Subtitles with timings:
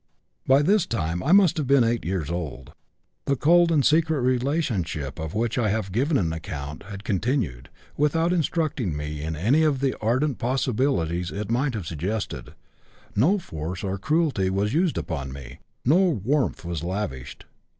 [0.47, 2.73] "By this time I must have been 8 years old.
[3.25, 8.33] The cold and secret relationship of which I have given an account had continued without
[8.33, 12.55] instructing me in any of the ardent possibilities it might have suggested;
[13.15, 17.45] no force or cruelty was used upon me, no warmth was lavished.